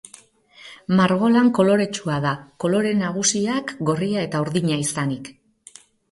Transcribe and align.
Margolan 0.99 1.49
koloretsua 1.57 2.15
da, 2.23 2.31
kolore 2.63 2.93
nagusiak 3.01 3.73
gorria 3.91 4.23
eta 4.29 4.41
urdina 4.47 4.79
izanik. 4.85 5.29